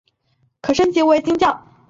[0.63, 1.67] 可升级成为金将。